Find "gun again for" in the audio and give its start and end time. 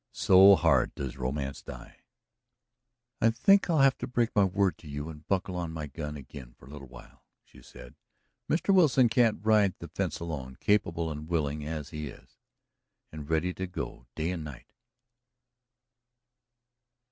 5.85-6.65